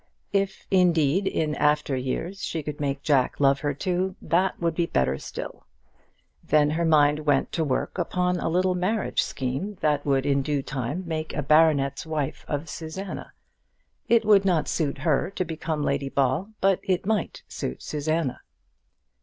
If 0.33 0.65
indeed, 0.71 1.27
in 1.27 1.53
after 1.53 1.95
years, 1.95 2.43
she 2.43 2.63
could 2.63 2.79
make 2.79 3.03
Jack 3.03 3.39
love 3.39 3.59
her 3.59 3.75
too, 3.75 4.15
that 4.19 4.59
would 4.59 4.73
be 4.73 4.87
better 4.87 5.19
still. 5.19 5.67
Then 6.43 6.71
her 6.71 6.85
mind 6.85 7.19
went 7.19 7.51
to 7.51 7.63
work 7.63 7.99
upon 7.99 8.37
a 8.37 8.49
little 8.49 8.73
marriage 8.73 9.21
scheme 9.21 9.77
that 9.81 10.03
would 10.03 10.25
in 10.25 10.41
due 10.41 10.63
time 10.63 11.03
make 11.05 11.35
a 11.35 11.43
baronet's 11.43 12.03
wife 12.07 12.43
of 12.47 12.67
Susanna. 12.67 13.31
It 14.09 14.25
would 14.25 14.43
not 14.43 14.67
suit 14.67 14.97
her 14.97 15.29
to 15.35 15.45
become 15.45 15.83
Lady 15.83 16.09
Ball, 16.09 16.49
but 16.61 16.79
it 16.81 17.05
might 17.05 17.43
suit 17.47 17.83
Susanna. 17.83 18.41